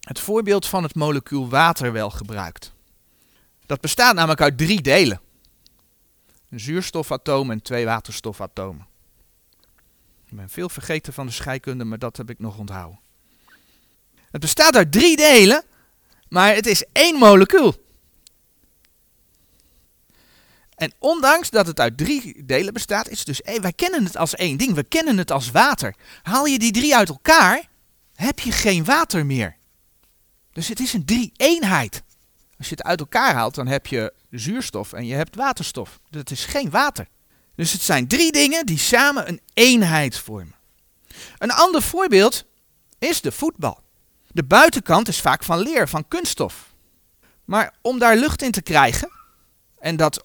het 0.00 0.20
voorbeeld 0.20 0.66
van 0.66 0.82
het 0.82 0.94
molecuul 0.94 1.48
water 1.48 1.92
wel 1.92 2.10
gebruikt. 2.10 2.72
Dat 3.66 3.80
bestaat 3.80 4.14
namelijk 4.14 4.40
uit 4.40 4.58
drie 4.58 4.82
delen. 4.82 5.20
Een 6.50 6.60
zuurstofatoom 6.60 7.50
en 7.50 7.62
twee 7.62 7.84
waterstofatomen. 7.84 8.86
Ik 10.26 10.36
ben 10.36 10.48
veel 10.48 10.68
vergeten 10.68 11.12
van 11.12 11.26
de 11.26 11.32
scheikunde, 11.32 11.84
maar 11.84 11.98
dat 11.98 12.16
heb 12.16 12.30
ik 12.30 12.38
nog 12.38 12.58
onthouden. 12.58 13.00
Het 14.30 14.40
bestaat 14.40 14.76
uit 14.76 14.92
drie 14.92 15.16
delen, 15.16 15.64
maar 16.28 16.54
het 16.54 16.66
is 16.66 16.84
één 16.92 17.18
molecuul. 17.18 17.85
En 20.76 20.92
ondanks 20.98 21.50
dat 21.50 21.66
het 21.66 21.80
uit 21.80 21.98
drie 21.98 22.44
delen 22.44 22.72
bestaat, 22.72 23.08
is 23.08 23.18
het 23.18 23.26
dus, 23.26 23.40
wij 23.60 23.72
kennen 23.72 24.04
het 24.04 24.16
als 24.16 24.34
één 24.34 24.56
ding. 24.56 24.74
We 24.74 24.84
kennen 24.84 25.18
het 25.18 25.30
als 25.30 25.50
water. 25.50 25.94
Haal 26.22 26.46
je 26.46 26.58
die 26.58 26.72
drie 26.72 26.96
uit 26.96 27.08
elkaar, 27.08 27.68
heb 28.14 28.40
je 28.40 28.52
geen 28.52 28.84
water 28.84 29.26
meer. 29.26 29.56
Dus 30.52 30.68
het 30.68 30.80
is 30.80 30.92
een 30.92 31.04
drie-eenheid. 31.04 32.02
Als 32.58 32.68
je 32.68 32.74
het 32.74 32.84
uit 32.84 33.00
elkaar 33.00 33.34
haalt, 33.34 33.54
dan 33.54 33.66
heb 33.66 33.86
je 33.86 34.12
zuurstof 34.30 34.92
en 34.92 35.06
je 35.06 35.14
hebt 35.14 35.36
waterstof. 35.36 35.98
Dat 36.10 36.30
is 36.30 36.44
geen 36.44 36.70
water. 36.70 37.06
Dus 37.54 37.72
het 37.72 37.82
zijn 37.82 38.08
drie 38.08 38.32
dingen 38.32 38.66
die 38.66 38.78
samen 38.78 39.28
een 39.28 39.40
eenheid 39.54 40.18
vormen. 40.18 40.54
Een 41.38 41.50
ander 41.50 41.82
voorbeeld 41.82 42.44
is 42.98 43.20
de 43.20 43.32
voetbal. 43.32 43.80
De 44.26 44.44
buitenkant 44.44 45.08
is 45.08 45.20
vaak 45.20 45.44
van 45.44 45.58
leer, 45.58 45.88
van 45.88 46.08
kunststof. 46.08 46.74
Maar 47.44 47.74
om 47.82 47.98
daar 47.98 48.16
lucht 48.16 48.42
in 48.42 48.50
te 48.50 48.62
krijgen 48.62 49.10
en 49.78 49.96
dat 49.96 50.24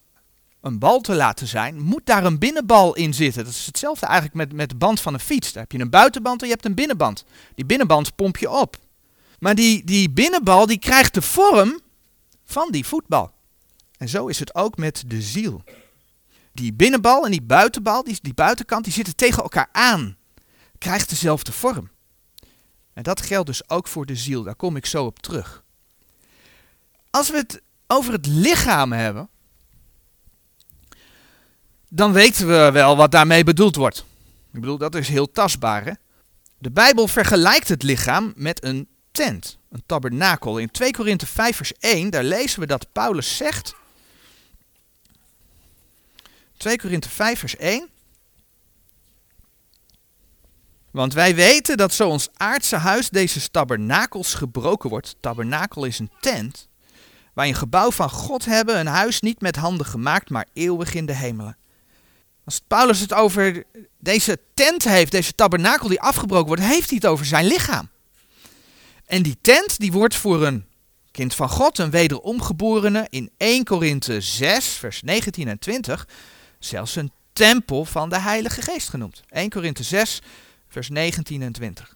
een 0.62 0.80
bal 0.80 1.02
te 1.02 1.14
laten 1.14 1.48
zijn, 1.48 1.82
moet 1.82 2.06
daar 2.06 2.26
een 2.26 2.40
binnenbal 2.40 2.96
in 2.96 3.14
zitten. 3.14 3.44
Dat 3.44 3.54
is 3.54 3.66
hetzelfde 3.66 4.06
eigenlijk 4.06 4.36
met, 4.36 4.54
met 4.54 4.70
de 4.70 4.76
band 4.76 5.02
van 5.02 5.14
een 5.14 5.20
fiets. 5.20 5.52
Daar 5.54 5.64
heb 5.64 5.72
je 5.72 5.80
een 5.80 5.90
buitenband 5.90 6.42
en 6.42 6.48
je 6.48 6.54
hebt 6.54 6.66
een 6.66 6.76
binnenband. 6.76 7.26
Die 7.56 7.66
binnenband 7.66 8.16
pomp 8.16 8.38
je 8.38 8.50
op. 8.50 8.78
Maar 9.40 9.56
die, 9.56 9.84
die 9.84 10.10
binnenbal 10.10 10.66
die 10.66 10.80
krijgt 10.80 11.14
de 11.14 11.22
vorm 11.22 11.80
van 12.46 12.72
die 12.72 12.86
voetbal. 12.86 13.34
En 13.98 14.10
zo 14.10 14.28
is 14.28 14.40
het 14.40 14.56
ook 14.56 14.78
met 14.78 15.04
de 15.08 15.22
ziel. 15.22 15.64
Die 16.54 16.74
binnenbal 16.74 17.26
en 17.26 17.32
die 17.32 17.42
buitenbal, 17.42 18.04
die, 18.04 18.18
die 18.22 18.34
buitenkant, 18.34 18.84
die 18.84 18.94
zitten 18.94 19.16
tegen 19.16 19.44
elkaar 19.44 19.70
aan. 19.72 20.18
Krijgt 20.78 21.10
dezelfde 21.10 21.52
vorm. 21.52 21.90
En 22.94 23.04
dat 23.04 23.22
geldt 23.22 23.48
dus 23.48 23.70
ook 23.70 23.88
voor 23.88 24.06
de 24.06 24.16
ziel. 24.16 24.44
Daar 24.44 24.56
kom 24.56 24.76
ik 24.76 24.86
zo 24.86 25.06
op 25.06 25.20
terug. 25.20 25.64
Als 27.10 27.30
we 27.30 27.38
het 27.38 27.62
over 27.88 28.14
het 28.14 28.26
lichaam 28.26 28.92
hebben, 28.92 29.30
dan 31.94 32.14
weten 32.14 32.48
we 32.48 32.72
wel 32.72 32.98
wat 32.98 33.12
daarmee 33.12 33.44
bedoeld 33.44 33.76
wordt. 33.76 34.06
Ik 34.54 34.60
bedoel, 34.60 34.78
dat 34.78 34.96
is 34.96 35.08
heel 35.08 35.32
tastbaar. 35.32 35.86
Hè? 35.86 35.92
De 36.58 36.72
Bijbel 36.72 37.08
vergelijkt 37.08 37.68
het 37.68 37.84
lichaam 37.84 38.34
met 38.36 38.64
een 38.64 38.88
tent, 39.12 39.58
een 39.70 39.84
tabernakel. 39.86 40.58
In 40.58 40.72
2 40.72 40.92
Korinthe 40.92 41.26
5 41.26 41.56
vers 41.56 41.74
1, 41.74 42.10
daar 42.10 42.24
lezen 42.24 42.60
we 42.60 42.66
dat 42.66 42.92
Paulus 42.92 43.38
zegt... 43.38 43.76
2 46.58 46.78
Korinthe 46.78 47.10
5 47.10 47.40
vers 47.40 47.56
1... 47.56 47.90
Want 50.92 51.14
wij 51.14 51.36
weten 51.36 51.78
dat 51.78 51.94
zo 51.94 52.10
ons 52.10 52.30
aardse 52.34 52.76
huis 52.76 53.10
deze 53.10 53.50
tabernakels 53.50 54.34
gebroken 54.34 54.90
wordt. 54.90 55.16
Tabernakel 55.20 55.86
is 55.86 56.00
een 56.00 56.12
tent. 56.20 56.68
Wij 57.34 57.48
een 57.48 57.56
gebouw 57.56 57.92
van 57.92 58.10
God 58.10 58.46
hebben, 58.46 58.80
een 58.80 58.88
huis 58.88 59.22
niet 59.22 59.42
met 59.42 59.56
handen 59.56 59.86
gemaakt, 59.86 60.30
maar 60.30 60.48
eeuwig 60.54 60.94
in 60.94 61.06
de 61.06 61.16
hemelen. 61.16 61.58
Als 62.52 62.62
Paulus 62.68 63.00
het 63.00 63.14
over 63.14 63.64
deze 64.00 64.40
tent 64.54 64.84
heeft, 64.84 65.12
deze 65.12 65.36
tabernakel 65.36 65.88
die 65.88 66.02
afgebroken 66.02 66.48
wordt, 66.48 66.62
heeft 66.62 66.90
hij 66.90 66.98
het 67.02 67.06
over 67.06 67.26
zijn 67.26 67.46
lichaam. 67.46 67.90
En 69.06 69.24
die 69.24 69.38
tent 69.42 69.80
die 69.80 69.92
wordt 69.92 70.16
voor 70.16 70.46
een 70.46 70.66
kind 71.12 71.36
van 71.36 71.50
God, 71.50 71.78
een 71.78 71.90
wederomgeborene, 71.90 73.08
in 73.10 73.32
1 73.38 73.64
Korinthe 73.64 74.22
6, 74.22 74.66
vers 74.66 75.02
19 75.02 75.48
en 75.48 75.60
20, 75.60 76.08
zelfs 76.60 76.96
een 76.96 77.12
tempel 77.34 77.86
van 77.86 78.10
de 78.10 78.20
Heilige 78.20 78.62
Geest 78.62 78.90
genoemd. 78.90 79.22
1 79.30 79.50
Korinthe 79.50 79.84
6, 79.84 80.20
vers 80.68 80.90
19 80.90 81.42
en 81.42 81.52
20. 81.52 81.96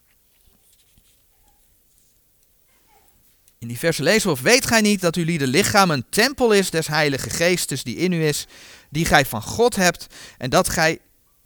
In 3.66 3.72
die 3.72 3.80
verse 3.80 4.04
lezen 4.04 4.32
of 4.32 4.42
weet 4.42 4.68
gij 4.68 4.82
niet 4.82 5.02
dat 5.02 5.16
jullie 5.16 5.38
de 5.38 5.48
lichaam 5.48 5.92
een 5.92 6.06
tempel 6.10 6.52
is 6.52 6.70
des 6.70 6.88
Heilige 6.88 7.30
Geestes 7.30 7.84
die 7.84 7.96
in 7.96 8.12
u 8.12 8.26
is, 8.26 8.46
die 8.90 9.06
gij 9.06 9.26
van 9.26 9.42
God 9.42 9.76
hebt, 9.76 10.08
en 10.38 10.50
dat 10.50 10.70
gij 10.70 11.00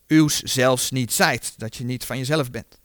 uws 0.07 0.39
zelfs 0.39 0.91
niet 0.91 1.13
zijt, 1.13 1.53
dat 1.57 1.75
je 1.75 1.83
niet 1.83 2.05
van 2.05 2.17
jezelf 2.17 2.51
bent. 2.51 2.79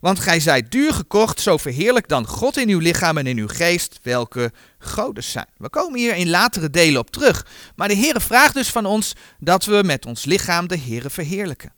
Want 0.00 0.18
gij 0.18 0.40
zijt 0.40 0.70
duur 0.70 0.92
gekocht, 0.92 1.40
zo 1.40 1.56
verheerlijk 1.56 2.08
dan 2.08 2.26
God 2.26 2.56
in 2.56 2.68
uw 2.68 2.78
lichaam 2.78 3.18
en 3.18 3.26
in 3.26 3.38
uw 3.38 3.48
geest, 3.48 3.98
welke 4.02 4.52
godes 4.78 5.30
zijn. 5.30 5.48
We 5.56 5.68
komen 5.68 5.98
hier 5.98 6.14
in 6.14 6.30
latere 6.30 6.70
delen 6.70 7.00
op 7.00 7.10
terug, 7.10 7.46
maar 7.76 7.88
de 7.88 7.96
Heere 7.96 8.20
vraagt 8.20 8.54
dus 8.54 8.68
van 8.68 8.86
ons 8.86 9.12
dat 9.38 9.64
we 9.64 9.82
met 9.84 10.06
ons 10.06 10.24
lichaam 10.24 10.66
de 10.66 10.78
Heere 10.78 11.10
verheerlijken. 11.10 11.72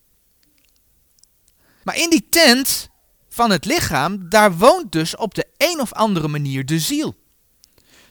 Maar 1.82 1.96
in 1.96 2.10
die 2.10 2.26
tent 2.30 2.88
van 3.38 3.50
het 3.50 3.64
lichaam, 3.64 4.28
daar 4.28 4.56
woont 4.56 4.92
dus 4.92 5.16
op 5.16 5.34
de 5.34 5.46
een 5.56 5.80
of 5.80 5.92
andere 5.92 6.28
manier 6.28 6.66
de 6.66 6.78
ziel. 6.78 7.16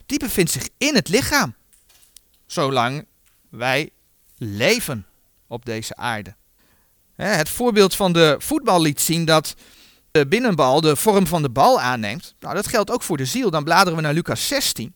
Die 0.06 0.18
bevindt 0.18 0.50
zich 0.50 0.68
in 0.78 0.94
het 0.94 1.08
lichaam, 1.08 1.54
zolang 2.46 3.06
wij 3.48 3.90
leven 4.38 5.06
op 5.46 5.64
deze 5.64 5.96
aarde. 5.96 6.34
Het 7.14 7.48
voorbeeld 7.48 7.94
van 7.94 8.12
de 8.12 8.36
voetbal 8.38 8.80
liet 8.80 9.00
zien 9.00 9.24
dat 9.24 9.54
de 10.10 10.26
binnenbal 10.26 10.80
de 10.80 10.96
vorm 10.96 11.26
van 11.26 11.42
de 11.42 11.50
bal 11.50 11.80
aanneemt. 11.80 12.34
Nou, 12.40 12.54
dat 12.54 12.66
geldt 12.66 12.90
ook 12.90 13.02
voor 13.02 13.16
de 13.16 13.24
ziel. 13.24 13.50
Dan 13.50 13.64
bladeren 13.64 13.96
we 13.96 14.02
naar 14.02 14.14
Lucas 14.14 14.46
16. 14.46 14.94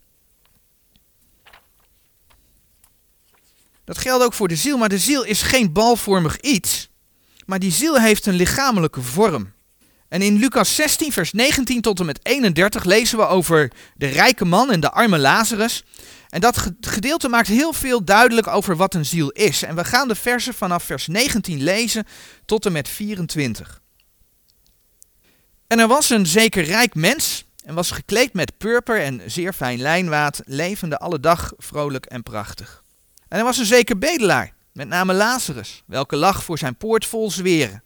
Dat 3.84 3.98
geldt 3.98 4.24
ook 4.24 4.32
voor 4.32 4.48
de 4.48 4.56
ziel, 4.56 4.78
maar 4.78 4.88
de 4.88 4.98
ziel 4.98 5.24
is 5.24 5.42
geen 5.42 5.72
balvormig 5.72 6.40
iets, 6.40 6.88
maar 7.46 7.58
die 7.58 7.72
ziel 7.72 8.00
heeft 8.00 8.26
een 8.26 8.34
lichamelijke 8.34 9.02
vorm. 9.02 9.52
En 10.12 10.22
in 10.22 10.38
Lucas 10.38 10.74
16, 10.74 11.12
vers 11.12 11.32
19 11.32 11.80
tot 11.80 12.00
en 12.00 12.06
met 12.06 12.20
31 12.22 12.84
lezen 12.84 13.18
we 13.18 13.26
over 13.26 13.72
de 13.94 14.06
rijke 14.06 14.44
man 14.44 14.70
en 14.70 14.80
de 14.80 14.90
arme 14.90 15.18
Lazarus. 15.18 15.84
En 16.28 16.40
dat 16.40 16.72
gedeelte 16.80 17.28
maakt 17.28 17.48
heel 17.48 17.72
veel 17.72 18.04
duidelijk 18.04 18.46
over 18.46 18.76
wat 18.76 18.94
een 18.94 19.04
ziel 19.04 19.30
is. 19.30 19.62
En 19.62 19.76
we 19.76 19.84
gaan 19.84 20.08
de 20.08 20.14
versen 20.14 20.54
vanaf 20.54 20.82
vers 20.82 21.06
19 21.06 21.62
lezen 21.62 22.06
tot 22.44 22.66
en 22.66 22.72
met 22.72 22.88
24. 22.88 23.80
En 25.66 25.78
er 25.78 25.88
was 25.88 26.10
een 26.10 26.26
zeker 26.26 26.64
rijk 26.64 26.94
mens 26.94 27.44
en 27.64 27.74
was 27.74 27.90
gekleed 27.90 28.32
met 28.32 28.58
purper 28.58 29.00
en 29.00 29.20
zeer 29.26 29.52
fijn 29.52 29.80
lijnwaad, 29.80 30.40
levende 30.44 30.98
alle 30.98 31.20
dag 31.20 31.52
vrolijk 31.58 32.06
en 32.06 32.22
prachtig. 32.22 32.82
En 33.28 33.38
er 33.38 33.44
was 33.44 33.58
een 33.58 33.64
zeker 33.64 33.98
bedelaar, 33.98 34.52
met 34.72 34.88
name 34.88 35.12
Lazarus, 35.12 35.82
welke 35.86 36.16
lag 36.16 36.44
voor 36.44 36.58
zijn 36.58 36.76
poort 36.76 37.06
vol 37.06 37.30
zweren 37.30 37.82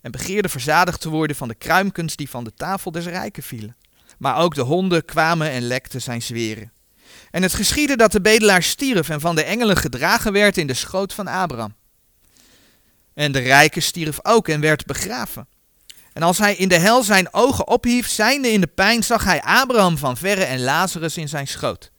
en 0.00 0.10
begeerde 0.10 0.48
verzadigd 0.48 1.00
te 1.00 1.08
worden 1.08 1.36
van 1.36 1.48
de 1.48 1.54
kruimkens 1.54 2.16
die 2.16 2.30
van 2.30 2.44
de 2.44 2.54
tafel 2.54 2.90
des 2.90 3.04
rijken 3.04 3.42
vielen. 3.42 3.76
Maar 4.18 4.36
ook 4.36 4.54
de 4.54 4.60
honden 4.60 5.04
kwamen 5.04 5.50
en 5.50 5.62
lekten 5.62 6.02
zijn 6.02 6.22
zweren. 6.22 6.72
En 7.30 7.42
het 7.42 7.54
geschiedde 7.54 7.96
dat 7.96 8.12
de 8.12 8.20
bedelaar 8.20 8.62
stierf 8.62 9.08
en 9.08 9.20
van 9.20 9.34
de 9.34 9.44
engelen 9.44 9.76
gedragen 9.76 10.32
werd 10.32 10.56
in 10.56 10.66
de 10.66 10.74
schoot 10.74 11.12
van 11.12 11.26
Abraham. 11.26 11.74
En 13.14 13.32
de 13.32 13.38
rijke 13.38 13.80
stierf 13.80 14.18
ook 14.22 14.48
en 14.48 14.60
werd 14.60 14.86
begraven. 14.86 15.48
En 16.12 16.22
als 16.22 16.38
hij 16.38 16.54
in 16.54 16.68
de 16.68 16.78
hel 16.78 17.02
zijn 17.02 17.34
ogen 17.34 17.68
ophief, 17.68 18.08
zijnde 18.08 18.48
in 18.48 18.60
de 18.60 18.66
pijn, 18.66 19.02
zag 19.02 19.24
hij 19.24 19.42
Abraham 19.42 19.98
van 19.98 20.16
verre 20.16 20.44
en 20.44 20.60
Lazarus 20.60 21.16
in 21.16 21.28
zijn 21.28 21.48
schoot. 21.48 21.90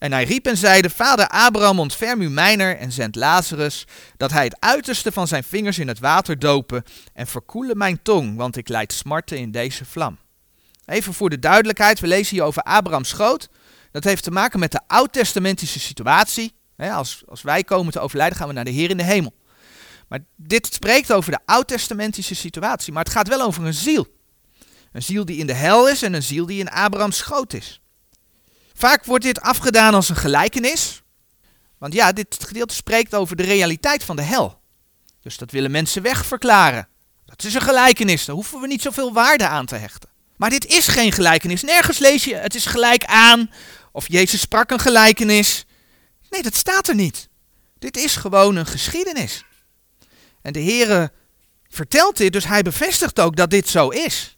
En 0.00 0.12
hij 0.12 0.24
riep 0.24 0.46
en 0.46 0.56
zeide, 0.56 0.90
Vader 0.90 1.28
Abraham, 1.28 1.78
ontferm 1.78 2.20
u 2.20 2.30
mijner 2.30 2.76
en 2.76 2.92
zend 2.92 3.16
Lazarus, 3.16 3.86
dat 4.16 4.30
hij 4.30 4.44
het 4.44 4.56
uiterste 4.60 5.12
van 5.12 5.28
zijn 5.28 5.44
vingers 5.44 5.78
in 5.78 5.88
het 5.88 5.98
water 5.98 6.38
dopen 6.38 6.84
en 7.12 7.26
verkoele 7.26 7.74
mijn 7.74 8.02
tong, 8.02 8.36
want 8.36 8.56
ik 8.56 8.68
leid 8.68 8.92
smarten 8.92 9.38
in 9.38 9.50
deze 9.50 9.84
vlam. 9.84 10.18
Even 10.84 11.14
voor 11.14 11.30
de 11.30 11.38
duidelijkheid, 11.38 12.00
we 12.00 12.06
lezen 12.06 12.36
hier 12.36 12.44
over 12.44 12.62
Abrahams 12.62 13.08
schoot. 13.08 13.48
Dat 13.90 14.04
heeft 14.04 14.22
te 14.22 14.30
maken 14.30 14.58
met 14.58 14.72
de 14.72 14.80
oud-testamentische 14.86 15.80
situatie. 15.80 16.52
Als, 16.76 17.22
als 17.28 17.42
wij 17.42 17.64
komen 17.64 17.92
te 17.92 18.00
overlijden, 18.00 18.38
gaan 18.38 18.48
we 18.48 18.54
naar 18.54 18.64
de 18.64 18.70
Heer 18.70 18.90
in 18.90 18.96
de 18.96 19.04
hemel. 19.04 19.34
Maar 20.08 20.20
dit 20.36 20.74
spreekt 20.74 21.12
over 21.12 21.30
de 21.30 21.40
oud-testamentische 21.44 22.34
situatie, 22.34 22.92
maar 22.92 23.04
het 23.04 23.12
gaat 23.12 23.28
wel 23.28 23.42
over 23.42 23.64
een 23.66 23.74
ziel. 23.74 24.06
Een 24.92 25.02
ziel 25.02 25.24
die 25.24 25.38
in 25.38 25.46
de 25.46 25.54
hel 25.54 25.88
is 25.88 26.02
en 26.02 26.14
een 26.14 26.22
ziel 26.22 26.46
die 26.46 26.60
in 26.60 26.70
Abrahams 26.70 27.16
schoot 27.16 27.52
is. 27.52 27.80
Vaak 28.80 29.04
wordt 29.04 29.24
dit 29.24 29.40
afgedaan 29.40 29.94
als 29.94 30.08
een 30.08 30.16
gelijkenis. 30.16 31.02
Want 31.78 31.92
ja, 31.92 32.12
dit 32.12 32.36
gedeelte 32.46 32.74
spreekt 32.74 33.14
over 33.14 33.36
de 33.36 33.42
realiteit 33.42 34.04
van 34.04 34.16
de 34.16 34.22
hel. 34.22 34.60
Dus 35.20 35.36
dat 35.36 35.50
willen 35.50 35.70
mensen 35.70 36.02
wegverklaren. 36.02 36.88
Dat 37.24 37.44
is 37.44 37.54
een 37.54 37.60
gelijkenis, 37.60 38.24
daar 38.24 38.34
hoeven 38.34 38.60
we 38.60 38.66
niet 38.66 38.82
zoveel 38.82 39.12
waarde 39.12 39.46
aan 39.46 39.66
te 39.66 39.74
hechten. 39.74 40.08
Maar 40.36 40.50
dit 40.50 40.66
is 40.66 40.88
geen 40.88 41.12
gelijkenis. 41.12 41.62
Nergens 41.62 41.98
lees 41.98 42.24
je 42.24 42.34
het 42.34 42.54
is 42.54 42.66
gelijk 42.66 43.04
aan 43.04 43.50
of 43.92 44.08
Jezus 44.08 44.40
sprak 44.40 44.70
een 44.70 44.80
gelijkenis. 44.80 45.66
Nee, 46.30 46.42
dat 46.42 46.56
staat 46.56 46.88
er 46.88 46.94
niet. 46.94 47.28
Dit 47.78 47.96
is 47.96 48.16
gewoon 48.16 48.56
een 48.56 48.66
geschiedenis. 48.66 49.44
En 50.42 50.52
de 50.52 50.62
Heere 50.62 51.12
vertelt 51.68 52.16
dit, 52.16 52.32
dus 52.32 52.46
hij 52.46 52.62
bevestigt 52.62 53.20
ook 53.20 53.36
dat 53.36 53.50
dit 53.50 53.68
zo 53.68 53.88
is. 53.88 54.36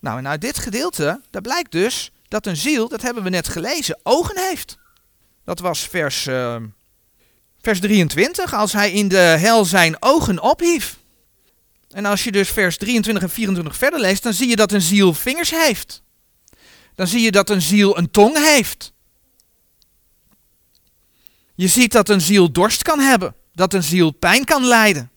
Nou, 0.00 0.18
en 0.18 0.28
uit 0.28 0.40
dit 0.40 0.58
gedeelte, 0.58 1.20
daar 1.30 1.42
blijkt 1.42 1.72
dus 1.72 2.12
dat 2.28 2.46
een 2.46 2.56
ziel, 2.56 2.88
dat 2.88 3.02
hebben 3.02 3.22
we 3.22 3.28
net 3.28 3.48
gelezen, 3.48 3.98
ogen 4.02 4.38
heeft. 4.38 4.78
Dat 5.44 5.58
was 5.58 5.80
vers, 5.80 6.26
uh, 6.26 6.56
vers 7.60 7.80
23, 7.80 8.54
als 8.54 8.72
hij 8.72 8.92
in 8.92 9.08
de 9.08 9.16
hel 9.16 9.64
zijn 9.64 9.96
ogen 10.02 10.42
ophief. 10.42 10.98
En 11.88 12.04
als 12.04 12.24
je 12.24 12.32
dus 12.32 12.48
vers 12.48 12.76
23 12.76 13.22
en 13.22 13.30
24 13.30 13.76
verder 13.76 14.00
leest, 14.00 14.22
dan 14.22 14.32
zie 14.32 14.48
je 14.48 14.56
dat 14.56 14.72
een 14.72 14.82
ziel 14.82 15.14
vingers 15.14 15.50
heeft. 15.50 16.02
Dan 16.94 17.06
zie 17.06 17.20
je 17.20 17.30
dat 17.30 17.50
een 17.50 17.62
ziel 17.62 17.98
een 17.98 18.10
tong 18.10 18.36
heeft. 18.36 18.92
Je 21.54 21.68
ziet 21.68 21.92
dat 21.92 22.08
een 22.08 22.20
ziel 22.20 22.52
dorst 22.52 22.82
kan 22.82 23.00
hebben, 23.00 23.34
dat 23.52 23.74
een 23.74 23.82
ziel 23.82 24.10
pijn 24.10 24.44
kan 24.44 24.64
lijden. 24.64 25.10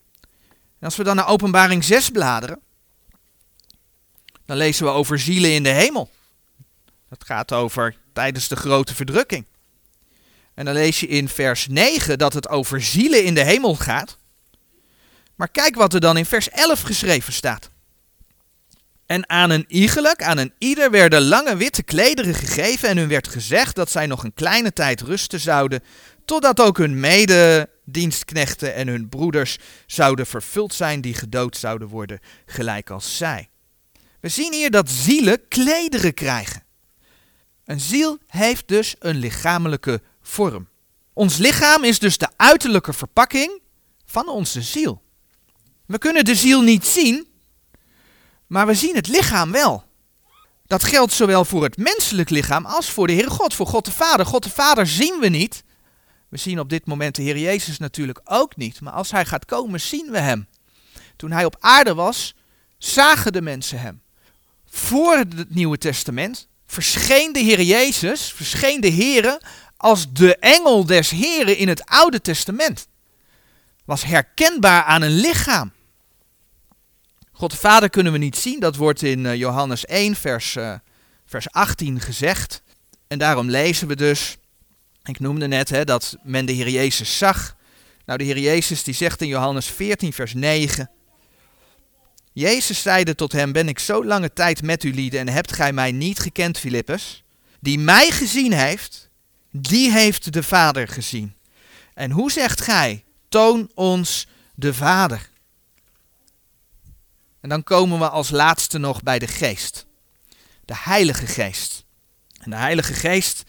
En 0.79 0.87
als 0.87 0.95
we 0.95 1.03
dan 1.03 1.15
naar 1.15 1.27
Openbaring 1.27 1.83
6 1.83 2.09
bladeren, 2.09 2.59
Dan 4.45 4.57
lezen 4.57 4.85
we 4.85 4.91
over 4.91 5.19
zielen 5.19 5.53
in 5.53 5.63
de 5.63 5.69
hemel. 5.69 6.09
Dat 7.11 7.25
gaat 7.25 7.51
over 7.51 7.95
tijdens 8.13 8.47
de 8.47 8.55
grote 8.55 8.95
verdrukking. 8.95 9.45
En 10.53 10.65
dan 10.65 10.73
lees 10.73 10.99
je 10.99 11.07
in 11.07 11.29
vers 11.29 11.67
9 11.67 12.17
dat 12.17 12.33
het 12.33 12.49
over 12.49 12.81
zielen 12.81 13.23
in 13.23 13.33
de 13.33 13.43
hemel 13.43 13.75
gaat. 13.75 14.17
Maar 15.35 15.51
kijk 15.51 15.75
wat 15.75 15.93
er 15.93 15.99
dan 15.99 16.17
in 16.17 16.25
vers 16.25 16.49
11 16.49 16.81
geschreven 16.81 17.33
staat. 17.33 17.69
En 19.05 19.29
aan 19.29 19.49
een 19.49 19.65
iegelijk, 19.67 20.23
aan 20.23 20.37
een 20.37 20.53
ieder 20.57 20.91
werden 20.91 21.21
lange 21.21 21.57
witte 21.57 21.83
klederen 21.83 22.33
gegeven 22.33 22.89
en 22.89 22.97
hun 22.97 23.07
werd 23.07 23.27
gezegd 23.27 23.75
dat 23.75 23.91
zij 23.91 24.07
nog 24.07 24.23
een 24.23 24.33
kleine 24.33 24.73
tijd 24.73 25.01
rusten 25.01 25.39
zouden, 25.39 25.83
totdat 26.25 26.59
ook 26.59 26.77
hun 26.77 26.99
mededienstknechten 26.99 28.73
en 28.73 28.87
hun 28.87 29.09
broeders 29.09 29.57
zouden 29.85 30.25
vervuld 30.25 30.73
zijn 30.73 31.01
die 31.01 31.13
gedood 31.13 31.57
zouden 31.57 31.87
worden, 31.87 32.19
gelijk 32.45 32.89
als 32.89 33.17
zij. 33.17 33.49
We 34.19 34.29
zien 34.29 34.53
hier 34.53 34.71
dat 34.71 34.89
zielen 34.89 35.47
klederen 35.47 36.13
krijgen. 36.13 36.60
Een 37.71 37.79
ziel 37.79 38.17
heeft 38.27 38.67
dus 38.67 38.95
een 38.99 39.15
lichamelijke 39.15 40.01
vorm. 40.21 40.67
Ons 41.13 41.37
lichaam 41.37 41.83
is 41.83 41.99
dus 41.99 42.17
de 42.17 42.29
uiterlijke 42.35 42.93
verpakking 42.93 43.61
van 44.05 44.29
onze 44.29 44.61
ziel. 44.61 45.01
We 45.85 45.97
kunnen 45.97 46.25
de 46.25 46.35
ziel 46.35 46.61
niet 46.61 46.85
zien, 46.85 47.27
maar 48.47 48.67
we 48.67 48.73
zien 48.73 48.95
het 48.95 49.07
lichaam 49.07 49.51
wel. 49.51 49.83
Dat 50.65 50.83
geldt 50.83 51.13
zowel 51.13 51.45
voor 51.45 51.63
het 51.63 51.77
menselijk 51.77 52.29
lichaam 52.29 52.65
als 52.65 52.89
voor 52.89 53.07
de 53.07 53.13
Heere 53.13 53.29
God, 53.29 53.53
voor 53.53 53.67
God 53.67 53.85
de 53.85 53.91
Vader. 53.91 54.25
God 54.25 54.43
de 54.43 54.49
Vader 54.49 54.87
zien 54.87 55.19
we 55.19 55.27
niet. 55.27 55.63
We 56.29 56.37
zien 56.37 56.59
op 56.59 56.69
dit 56.69 56.85
moment 56.85 57.15
de 57.15 57.21
Heer 57.21 57.37
Jezus 57.37 57.77
natuurlijk 57.77 58.21
ook 58.23 58.55
niet, 58.55 58.81
maar 58.81 58.93
als 58.93 59.11
Hij 59.11 59.25
gaat 59.25 59.45
komen 59.45 59.81
zien 59.81 60.11
we 60.11 60.19
Hem. 60.19 60.47
Toen 61.15 61.31
Hij 61.31 61.45
op 61.45 61.57
aarde 61.59 61.93
was, 61.93 62.35
zagen 62.77 63.33
de 63.33 63.41
mensen 63.41 63.79
Hem. 63.79 64.01
Voor 64.65 65.17
het 65.17 65.53
Nieuwe 65.53 65.77
Testament 65.77 66.49
verscheen 66.71 67.33
de 67.33 67.39
Heer 67.39 67.61
Jezus, 67.61 68.31
verscheen 68.31 68.81
de 68.81 68.91
Heere 68.91 69.41
als 69.77 70.13
de 70.13 70.35
engel 70.35 70.85
des 70.85 71.09
Heren 71.09 71.57
in 71.57 71.67
het 71.67 71.85
Oude 71.85 72.21
Testament. 72.21 72.87
Was 73.85 74.03
herkenbaar 74.03 74.83
aan 74.83 75.01
een 75.01 75.19
lichaam. 75.19 75.71
God 77.31 77.51
de 77.51 77.57
Vader 77.57 77.89
kunnen 77.89 78.11
we 78.11 78.17
niet 78.17 78.37
zien, 78.37 78.59
dat 78.59 78.75
wordt 78.75 79.01
in 79.01 79.25
eh, 79.25 79.35
Johannes 79.35 79.85
1, 79.85 80.15
vers, 80.15 80.55
uh, 80.55 80.73
vers 81.25 81.51
18 81.51 81.99
gezegd. 81.99 82.61
En 83.07 83.17
daarom 83.17 83.49
lezen 83.49 83.87
we 83.87 83.95
dus, 83.95 84.37
ik 85.03 85.19
noemde 85.19 85.47
net 85.47 85.69
hè, 85.69 85.83
dat 85.83 86.17
men 86.23 86.45
de 86.45 86.53
Heer 86.53 86.69
Jezus 86.69 87.17
zag. 87.17 87.55
Nou, 88.05 88.17
de 88.17 88.25
Heer 88.25 88.39
Jezus 88.39 88.83
die 88.83 88.93
zegt 88.93 89.21
in 89.21 89.27
Johannes 89.27 89.65
14, 89.65 90.13
vers 90.13 90.33
9. 90.33 90.89
Jezus 92.33 92.81
zeide 92.81 93.15
tot 93.15 93.31
hem, 93.31 93.51
ben 93.51 93.67
ik 93.67 93.79
zo 93.79 94.05
lange 94.05 94.33
tijd 94.33 94.61
met 94.61 94.83
u 94.83 94.93
lieden 94.93 95.19
en 95.19 95.27
hebt 95.27 95.53
gij 95.53 95.73
mij 95.73 95.91
niet 95.91 96.19
gekend, 96.19 96.57
Filippus? 96.57 97.23
Die 97.59 97.79
mij 97.79 98.11
gezien 98.11 98.53
heeft, 98.53 99.09
die 99.51 99.91
heeft 99.91 100.33
de 100.33 100.43
Vader 100.43 100.87
gezien. 100.87 101.35
En 101.93 102.11
hoe 102.11 102.31
zegt 102.31 102.61
gij, 102.61 103.03
toon 103.29 103.71
ons 103.73 104.27
de 104.55 104.73
Vader? 104.73 105.29
En 107.39 107.49
dan 107.49 107.63
komen 107.63 107.99
we 107.99 108.09
als 108.09 108.29
laatste 108.29 108.77
nog 108.77 109.03
bij 109.03 109.19
de 109.19 109.27
Geest. 109.27 109.85
De 110.65 110.75
Heilige 110.77 111.27
Geest. 111.27 111.85
En 112.39 112.49
de 112.49 112.55
Heilige 112.55 112.93
Geest, 112.93 113.43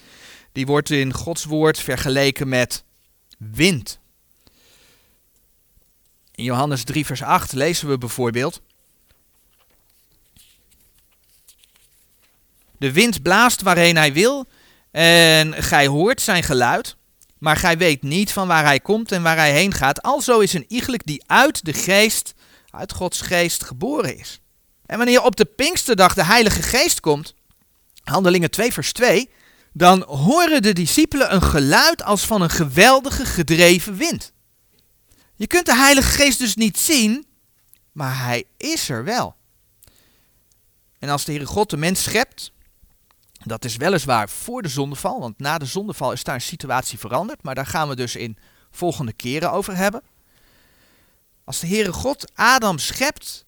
die 0.53 0.67
wordt 0.67 0.91
in 0.91 1.13
Gods 1.13 1.45
woord 1.45 1.79
vergeleken 1.79 2.49
met 2.49 2.85
wind. 3.39 3.99
In 6.35 6.45
Johannes 6.45 6.85
3, 6.85 7.07
vers 7.07 7.23
8 7.23 7.53
lezen 7.53 7.89
we 7.89 7.99
bijvoorbeeld. 7.99 8.63
De 12.83 12.93
wind 12.93 13.23
blaast 13.23 13.63
waarheen 13.63 13.97
hij 13.97 14.13
wil 14.13 14.47
en 14.91 15.63
gij 15.63 15.87
hoort 15.87 16.21
zijn 16.21 16.43
geluid, 16.43 16.97
maar 17.39 17.57
gij 17.57 17.79
weet 17.79 18.03
niet 18.03 18.33
van 18.33 18.47
waar 18.47 18.65
hij 18.65 18.81
komt 18.81 19.13
en 19.13 19.23
waar 19.23 19.37
hij 19.37 19.53
heen 19.53 19.73
gaat. 19.73 20.03
Alzo 20.03 20.39
is 20.39 20.53
een 20.53 20.65
iegelijk 20.69 21.07
die 21.07 21.23
uit 21.27 21.65
de 21.65 21.73
geest, 21.73 22.35
uit 22.71 22.93
Gods 22.93 23.21
geest 23.21 23.65
geboren 23.65 24.19
is. 24.19 24.41
En 24.87 24.97
wanneer 24.97 25.23
op 25.23 25.37
de 25.37 25.45
Pinksterdag 25.45 26.15
de 26.15 26.25
Heilige 26.25 26.63
Geest 26.63 27.01
komt, 27.01 27.35
Handelingen 28.03 28.51
2 28.51 28.73
vers 28.73 28.93
2, 28.93 29.31
dan 29.73 30.03
horen 30.03 30.63
de 30.63 30.73
discipelen 30.73 31.35
een 31.35 31.43
geluid 31.43 32.03
als 32.03 32.27
van 32.27 32.43
een 32.43 32.51
geweldige 32.51 33.25
gedreven 33.25 33.97
wind. 33.97 34.33
Je 35.35 35.47
kunt 35.47 35.67
de 35.67 35.77
Heilige 35.77 36.11
Geest 36.11 36.39
dus 36.39 36.55
niet 36.55 36.79
zien, 36.79 37.27
maar 37.93 38.25
hij 38.25 38.45
is 38.57 38.89
er 38.89 39.05
wel. 39.05 39.35
En 40.99 41.09
als 41.09 41.25
de 41.25 41.33
Heere 41.33 41.47
God 41.47 41.71
de 41.71 41.77
mens 41.77 42.03
schept, 42.03 42.53
dat 43.45 43.65
is 43.65 43.77
weliswaar 43.77 44.29
voor 44.29 44.63
de 44.63 44.69
zondeval, 44.69 45.21
want 45.21 45.39
na 45.39 45.59
de 45.59 45.65
zondeval 45.65 46.13
is 46.13 46.25
daar 46.25 46.35
een 46.35 46.41
situatie 46.41 46.99
veranderd, 46.99 47.43
maar 47.43 47.55
daar 47.55 47.67
gaan 47.67 47.89
we 47.89 47.97
dus 47.97 48.17
in 48.17 48.37
volgende 48.71 49.13
keren 49.13 49.53
over 49.53 49.77
hebben. 49.77 50.03
Als 51.45 51.61
de 51.61 51.67
Heere 51.67 51.93
God 51.93 52.33
Adam 52.35 52.79
schept, 52.79 53.45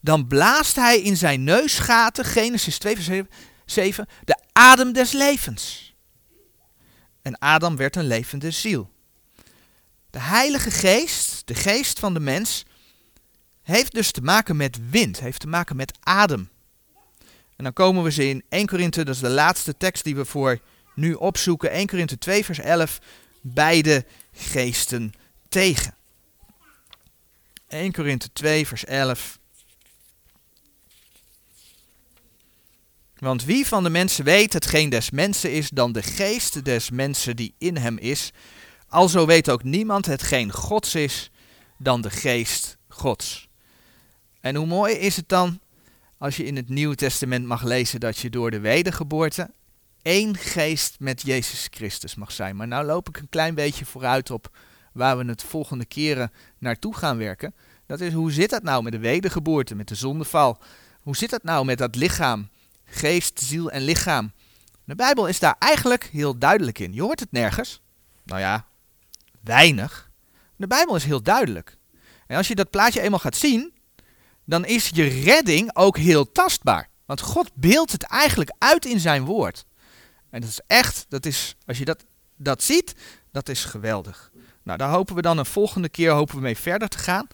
dan 0.00 0.26
blaast 0.26 0.76
hij 0.76 1.00
in 1.00 1.16
zijn 1.16 1.44
neusgaten, 1.44 2.24
Genesis 2.24 2.78
2 2.78 2.96
vers 2.96 3.26
7, 3.64 4.06
de 4.24 4.38
adem 4.52 4.92
des 4.92 5.12
levens. 5.12 5.94
En 7.22 7.38
Adam 7.38 7.76
werd 7.76 7.96
een 7.96 8.06
levende 8.06 8.50
ziel. 8.50 8.90
De 10.10 10.20
Heilige 10.20 10.70
Geest, 10.70 11.42
de 11.46 11.54
geest 11.54 11.98
van 11.98 12.14
de 12.14 12.20
mens, 12.20 12.64
heeft 13.62 13.92
dus 13.94 14.10
te 14.10 14.20
maken 14.20 14.56
met 14.56 14.90
wind, 14.90 15.20
heeft 15.20 15.40
te 15.40 15.46
maken 15.46 15.76
met 15.76 15.98
adem. 16.00 16.50
En 17.56 17.64
dan 17.64 17.72
komen 17.72 18.02
we 18.02 18.10
ze 18.10 18.28
in 18.28 18.44
1 18.48 18.66
Korinthe, 18.66 19.04
dat 19.04 19.14
is 19.14 19.20
de 19.20 19.28
laatste 19.28 19.76
tekst 19.76 20.04
die 20.04 20.16
we 20.16 20.24
voor 20.24 20.58
nu 20.94 21.12
opzoeken, 21.12 21.70
1 21.70 21.86
Korinthe 21.86 22.18
2 22.18 22.44
vers 22.44 22.58
11, 22.58 22.98
beide 23.40 24.04
geesten 24.32 25.12
tegen. 25.48 25.94
1 27.68 27.92
Korinthe 27.92 28.32
2 28.32 28.66
vers 28.66 28.84
11. 28.84 29.38
Want 33.18 33.44
wie 33.44 33.66
van 33.66 33.82
de 33.82 33.90
mensen 33.90 34.24
weet 34.24 34.52
hetgeen 34.52 34.90
des 34.90 35.10
mensen 35.10 35.52
is, 35.52 35.68
dan 35.70 35.92
de 35.92 36.02
geest 36.02 36.64
des 36.64 36.90
mensen 36.90 37.36
die 37.36 37.54
in 37.58 37.76
hem 37.76 37.98
is. 37.98 38.32
Alzo 38.88 39.26
weet 39.26 39.50
ook 39.50 39.62
niemand 39.62 40.06
hetgeen 40.06 40.52
Gods 40.52 40.94
is, 40.94 41.30
dan 41.78 42.00
de 42.00 42.10
geest 42.10 42.76
Gods. 42.88 43.48
En 44.40 44.54
hoe 44.56 44.66
mooi 44.66 44.94
is 44.94 45.16
het 45.16 45.28
dan 45.28 45.60
als 46.18 46.36
je 46.36 46.44
in 46.44 46.56
het 46.56 46.68
Nieuwe 46.68 46.94
Testament 46.94 47.46
mag 47.46 47.62
lezen 47.62 48.00
dat 48.00 48.18
je 48.18 48.30
door 48.30 48.50
de 48.50 48.60
wedergeboorte 48.60 49.50
één 50.02 50.36
geest 50.36 50.96
met 50.98 51.22
Jezus 51.22 51.68
Christus 51.70 52.14
mag 52.14 52.32
zijn. 52.32 52.56
Maar 52.56 52.68
nou 52.68 52.84
loop 52.84 53.08
ik 53.08 53.16
een 53.16 53.28
klein 53.28 53.54
beetje 53.54 53.84
vooruit 53.84 54.30
op 54.30 54.56
waar 54.92 55.18
we 55.18 55.24
het 55.24 55.42
volgende 55.42 55.84
keren 55.84 56.32
naartoe 56.58 56.96
gaan 56.96 57.18
werken. 57.18 57.54
Dat 57.86 58.00
is 58.00 58.12
hoe 58.12 58.32
zit 58.32 58.50
dat 58.50 58.62
nou 58.62 58.82
met 58.82 58.92
de 58.92 58.98
wedergeboorte, 58.98 59.74
met 59.74 59.88
de 59.88 59.94
zondeval? 59.94 60.58
Hoe 61.00 61.16
zit 61.16 61.30
dat 61.30 61.42
nou 61.42 61.64
met 61.64 61.78
dat 61.78 61.94
lichaam? 61.94 62.48
Geest, 62.84 63.40
ziel 63.40 63.70
en 63.70 63.82
lichaam. 63.82 64.32
De 64.84 64.94
Bijbel 64.94 65.26
is 65.26 65.38
daar 65.38 65.56
eigenlijk 65.58 66.08
heel 66.12 66.38
duidelijk 66.38 66.78
in. 66.78 66.92
Je 66.92 67.02
hoort 67.02 67.20
het 67.20 67.32
nergens. 67.32 67.80
Nou 68.24 68.40
ja, 68.40 68.66
weinig. 69.40 70.10
De 70.56 70.66
Bijbel 70.66 70.96
is 70.96 71.04
heel 71.04 71.22
duidelijk. 71.22 71.78
En 72.26 72.36
als 72.36 72.48
je 72.48 72.54
dat 72.54 72.70
plaatje 72.70 73.00
eenmaal 73.00 73.18
gaat 73.18 73.36
zien, 73.36 73.72
dan 74.46 74.64
is 74.64 74.88
je 74.88 75.04
redding 75.04 75.76
ook 75.76 75.96
heel 75.96 76.32
tastbaar. 76.32 76.88
Want 77.06 77.20
God 77.20 77.50
beeldt 77.54 77.92
het 77.92 78.02
eigenlijk 78.02 78.52
uit 78.58 78.84
in 78.84 79.00
zijn 79.00 79.24
woord. 79.24 79.64
En 80.30 80.40
dat 80.40 80.50
is 80.50 80.60
echt, 80.66 81.06
dat 81.08 81.26
is, 81.26 81.56
als 81.66 81.78
je 81.78 81.84
dat, 81.84 82.04
dat 82.36 82.62
ziet, 82.62 82.94
dat 83.32 83.48
is 83.48 83.64
geweldig. 83.64 84.30
Nou, 84.62 84.78
daar 84.78 84.90
hopen 84.90 85.14
we 85.14 85.22
dan 85.22 85.38
een 85.38 85.46
volgende 85.46 85.88
keer 85.88 86.10
hopen 86.10 86.34
we 86.34 86.40
mee 86.40 86.56
verder 86.56 86.88
te 86.88 86.98
gaan. 86.98 87.26